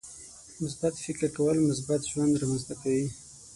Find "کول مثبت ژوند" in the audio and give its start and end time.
1.37-2.33